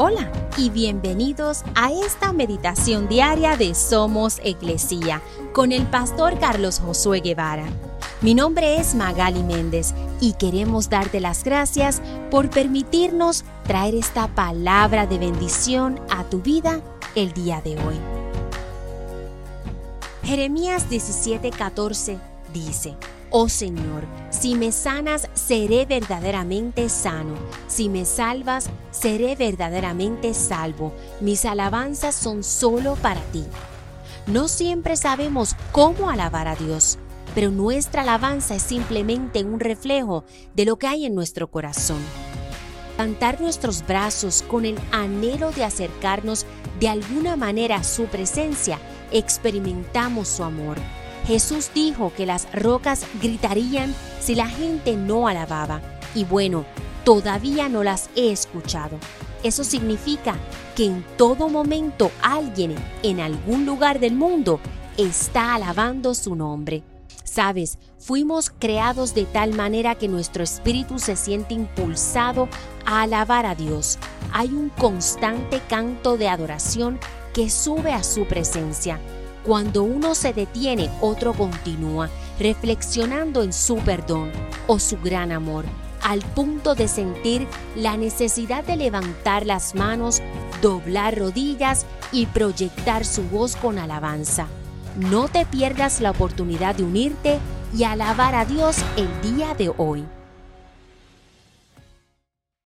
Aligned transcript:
Hola 0.00 0.30
y 0.56 0.70
bienvenidos 0.70 1.64
a 1.74 1.90
esta 1.90 2.32
meditación 2.32 3.08
diaria 3.08 3.56
de 3.56 3.74
Somos 3.74 4.38
Iglesia 4.44 5.20
con 5.52 5.72
el 5.72 5.88
pastor 5.88 6.38
Carlos 6.38 6.78
Josué 6.78 7.18
Guevara. 7.18 7.64
Mi 8.20 8.32
nombre 8.32 8.76
es 8.76 8.94
Magali 8.94 9.42
Méndez 9.42 9.94
y 10.20 10.34
queremos 10.34 10.88
darte 10.88 11.18
las 11.18 11.42
gracias 11.42 12.00
por 12.30 12.48
permitirnos 12.48 13.44
traer 13.66 13.96
esta 13.96 14.28
palabra 14.28 15.08
de 15.08 15.18
bendición 15.18 16.00
a 16.10 16.22
tu 16.22 16.42
vida 16.42 16.80
el 17.16 17.32
día 17.32 17.60
de 17.60 17.72
hoy. 17.72 17.96
Jeremías 20.22 20.88
17:14 20.88 22.20
dice, 22.54 22.94
Oh 23.30 23.50
Señor, 23.50 24.06
si 24.30 24.54
me 24.54 24.72
sanas, 24.72 25.28
seré 25.34 25.84
verdaderamente 25.84 26.88
sano. 26.88 27.34
Si 27.66 27.90
me 27.90 28.06
salvas, 28.06 28.70
seré 28.90 29.36
verdaderamente 29.36 30.32
salvo. 30.32 30.94
Mis 31.20 31.44
alabanzas 31.44 32.14
son 32.14 32.42
solo 32.42 32.94
para 32.96 33.20
ti. 33.32 33.44
No 34.26 34.48
siempre 34.48 34.96
sabemos 34.96 35.56
cómo 35.72 36.08
alabar 36.08 36.48
a 36.48 36.56
Dios, 36.56 36.98
pero 37.34 37.50
nuestra 37.50 38.00
alabanza 38.00 38.54
es 38.54 38.62
simplemente 38.62 39.44
un 39.44 39.60
reflejo 39.60 40.24
de 40.54 40.64
lo 40.64 40.78
que 40.78 40.86
hay 40.86 41.04
en 41.04 41.14
nuestro 41.14 41.50
corazón. 41.50 42.00
Cantar 42.96 43.42
nuestros 43.42 43.86
brazos 43.86 44.42
con 44.48 44.64
el 44.64 44.78
anhelo 44.90 45.50
de 45.50 45.64
acercarnos 45.64 46.46
de 46.80 46.88
alguna 46.88 47.36
manera 47.36 47.76
a 47.76 47.84
su 47.84 48.06
presencia, 48.06 48.78
experimentamos 49.12 50.28
su 50.28 50.44
amor 50.44 50.78
Jesús 51.28 51.70
dijo 51.74 52.10
que 52.16 52.24
las 52.24 52.50
rocas 52.54 53.04
gritarían 53.20 53.94
si 54.18 54.34
la 54.34 54.48
gente 54.48 54.96
no 54.96 55.28
alababa. 55.28 55.82
Y 56.14 56.24
bueno, 56.24 56.64
todavía 57.04 57.68
no 57.68 57.84
las 57.84 58.08
he 58.16 58.32
escuchado. 58.32 58.96
Eso 59.42 59.62
significa 59.62 60.36
que 60.74 60.86
en 60.86 61.04
todo 61.18 61.50
momento 61.50 62.10
alguien 62.22 62.74
en 63.02 63.20
algún 63.20 63.66
lugar 63.66 64.00
del 64.00 64.14
mundo 64.14 64.58
está 64.96 65.54
alabando 65.54 66.14
su 66.14 66.34
nombre. 66.34 66.82
Sabes, 67.24 67.76
fuimos 67.98 68.48
creados 68.48 69.14
de 69.14 69.26
tal 69.26 69.52
manera 69.52 69.96
que 69.96 70.08
nuestro 70.08 70.42
espíritu 70.42 70.98
se 70.98 71.14
siente 71.14 71.52
impulsado 71.52 72.48
a 72.86 73.02
alabar 73.02 73.44
a 73.44 73.54
Dios. 73.54 73.98
Hay 74.32 74.48
un 74.48 74.70
constante 74.70 75.60
canto 75.68 76.16
de 76.16 76.30
adoración 76.30 76.98
que 77.34 77.50
sube 77.50 77.92
a 77.92 78.02
su 78.02 78.24
presencia. 78.24 78.98
Cuando 79.48 79.82
uno 79.82 80.14
se 80.14 80.34
detiene, 80.34 80.90
otro 81.00 81.32
continúa, 81.32 82.10
reflexionando 82.38 83.42
en 83.42 83.54
su 83.54 83.76
perdón 83.76 84.30
o 84.66 84.78
su 84.78 84.98
gran 84.98 85.32
amor, 85.32 85.64
al 86.02 86.20
punto 86.20 86.74
de 86.74 86.86
sentir 86.86 87.46
la 87.74 87.96
necesidad 87.96 88.62
de 88.62 88.76
levantar 88.76 89.46
las 89.46 89.74
manos, 89.74 90.20
doblar 90.60 91.18
rodillas 91.18 91.86
y 92.12 92.26
proyectar 92.26 93.06
su 93.06 93.22
voz 93.22 93.56
con 93.56 93.78
alabanza. 93.78 94.48
No 94.96 95.28
te 95.28 95.46
pierdas 95.46 96.02
la 96.02 96.10
oportunidad 96.10 96.74
de 96.74 96.84
unirte 96.84 97.38
y 97.74 97.84
alabar 97.84 98.34
a 98.34 98.44
Dios 98.44 98.76
el 98.98 99.08
día 99.34 99.54
de 99.54 99.72
hoy. 99.78 100.04